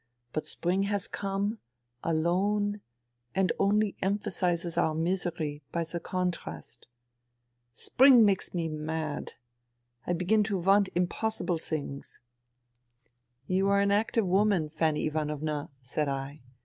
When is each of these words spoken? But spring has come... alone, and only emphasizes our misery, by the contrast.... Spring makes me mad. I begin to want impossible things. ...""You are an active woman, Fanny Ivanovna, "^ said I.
But 0.33 0.47
spring 0.47 0.89
has 0.89 1.07
come... 1.07 1.59
alone, 2.03 2.81
and 3.35 3.51
only 3.59 3.95
emphasizes 4.01 4.75
our 4.75 4.95
misery, 4.95 5.61
by 5.71 5.83
the 5.83 5.99
contrast.... 5.99 6.87
Spring 7.71 8.25
makes 8.25 8.51
me 8.51 8.67
mad. 8.67 9.33
I 10.07 10.13
begin 10.13 10.41
to 10.45 10.57
want 10.57 10.89
impossible 10.95 11.59
things. 11.59 12.19
...""You 13.45 13.69
are 13.69 13.79
an 13.79 13.91
active 13.91 14.25
woman, 14.25 14.69
Fanny 14.69 15.05
Ivanovna, 15.05 15.69
"^ 15.81 15.85
said 15.85 16.07
I. 16.09 16.41